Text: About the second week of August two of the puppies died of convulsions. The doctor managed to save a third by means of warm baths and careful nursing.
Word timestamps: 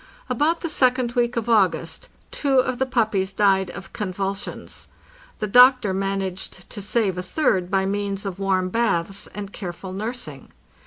About 0.31 0.61
the 0.61 0.67
second 0.67 1.11
week 1.11 1.35
of 1.35 1.47
August 1.47 2.09
two 2.31 2.57
of 2.57 2.79
the 2.79 2.87
puppies 2.87 3.31
died 3.31 3.69
of 3.69 3.93
convulsions. 3.93 4.87
The 5.37 5.45
doctor 5.45 5.93
managed 5.93 6.67
to 6.71 6.81
save 6.81 7.19
a 7.19 7.23
third 7.23 7.69
by 7.69 7.85
means 7.85 8.25
of 8.25 8.39
warm 8.39 8.69
baths 8.69 9.27
and 9.35 9.53
careful 9.53 9.93
nursing. 9.93 10.51